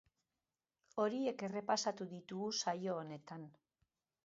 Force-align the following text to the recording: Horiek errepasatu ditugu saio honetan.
Horiek 1.03 1.43
errepasatu 1.49 2.09
ditugu 2.15 2.51
saio 2.63 2.99
honetan. 3.03 3.47